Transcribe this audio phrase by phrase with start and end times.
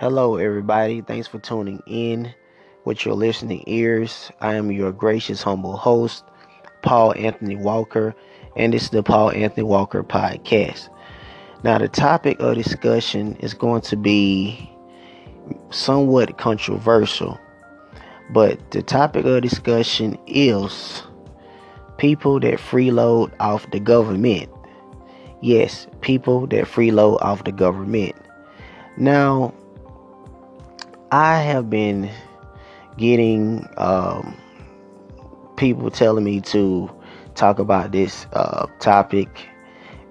[0.00, 1.02] Hello, everybody.
[1.02, 2.34] Thanks for tuning in
[2.86, 4.30] with your listening ears.
[4.40, 6.24] I am your gracious, humble host,
[6.80, 8.14] Paul Anthony Walker,
[8.56, 10.88] and this is the Paul Anthony Walker Podcast.
[11.64, 14.70] Now, the topic of discussion is going to be
[15.68, 17.38] somewhat controversial,
[18.30, 21.02] but the topic of discussion is
[21.98, 24.48] people that freeload off the government.
[25.42, 28.16] Yes, people that freeload off the government.
[28.96, 29.52] Now,
[31.12, 32.08] I have been
[32.96, 34.36] getting um,
[35.56, 36.88] people telling me to
[37.34, 39.48] talk about this uh, topic,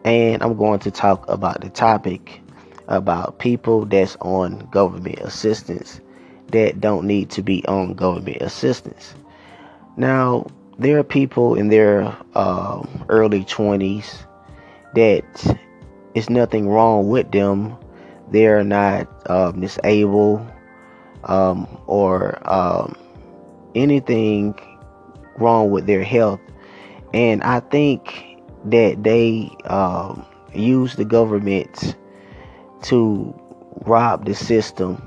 [0.03, 2.41] and I'm going to talk about the topic
[2.89, 6.01] about people that's on government assistance
[6.47, 9.15] that don't need to be on government assistance.
[9.95, 10.47] Now,
[10.79, 14.17] there are people in their um, early 20s
[14.95, 15.57] that
[16.13, 17.77] is nothing wrong with them.
[18.31, 19.07] They're not
[19.57, 20.45] disabled
[21.23, 22.95] um, or um,
[23.75, 24.57] anything
[25.37, 26.39] wrong with their health.
[27.13, 31.95] And I think that they um, use the government
[32.83, 33.33] to
[33.85, 35.01] rob the system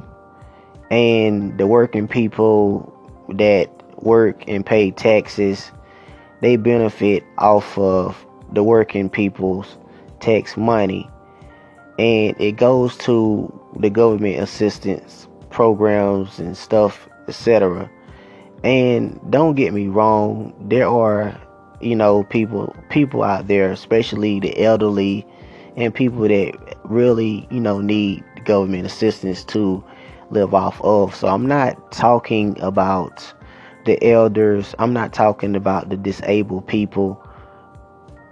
[0.90, 2.92] and the working people
[3.30, 3.70] that
[4.02, 5.70] work and pay taxes
[6.40, 9.78] they benefit off of the working people's
[10.20, 11.08] tax money
[11.98, 17.90] and it goes to the government assistance programs and stuff, etc.
[18.64, 21.38] And don't get me wrong, there are,
[21.80, 25.26] you know, people people out there, especially the elderly
[25.76, 29.82] and people that really, you know, need government assistance to
[30.30, 31.14] live off of.
[31.14, 33.32] So I'm not talking about
[33.84, 34.74] the elders.
[34.78, 37.22] I'm not talking about the disabled people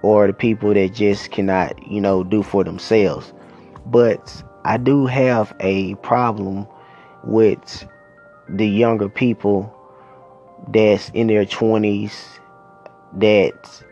[0.03, 3.33] or the people that just cannot, you know, do for themselves.
[3.87, 6.67] But I do have a problem
[7.25, 7.87] with
[8.49, 9.75] the younger people
[10.69, 12.13] that's in their 20s
[13.15, 13.83] that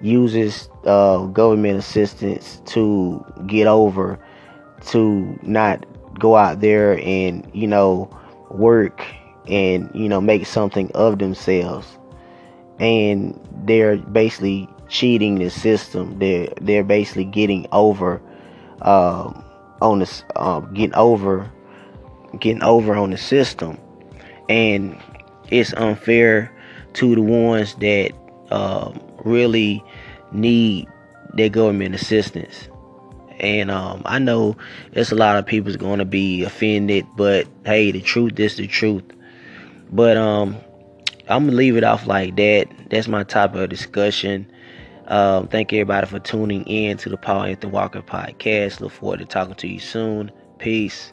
[0.00, 4.18] uses uh, government assistance to get over
[4.86, 5.84] to not
[6.18, 8.08] go out there and you know
[8.50, 9.04] work
[9.48, 11.98] and you know make something of themselves.
[12.78, 16.18] And they're basically cheating the system.
[16.18, 18.20] They're they're basically getting over
[18.82, 19.44] um,
[19.80, 21.50] on this um, getting over
[22.40, 23.78] getting over on the system
[24.48, 25.00] and
[25.50, 26.50] it's unfair
[26.94, 28.12] to the ones that
[28.50, 29.82] um, really
[30.32, 30.88] need
[31.34, 32.68] their government assistance
[33.40, 34.56] and um, I know
[34.92, 38.66] there's a lot of people's going to be offended, but hey, the truth is the
[38.66, 39.04] truth.
[39.90, 40.56] But um,
[41.28, 42.68] I'm gonna leave it off like that.
[42.90, 44.50] That's my topic of discussion.
[45.06, 48.80] Um, thank everybody for tuning in to the Paul Anthony Walker podcast.
[48.80, 50.30] Look forward to talking to you soon.
[50.58, 51.12] Peace.